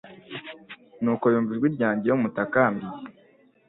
ni 1.03 1.09
uko 1.13 1.25
yumva 1.33 1.51
ijwi 1.53 1.67
ryanjye 1.75 2.05
iyo 2.07 2.15
mutakambiye 2.21 2.97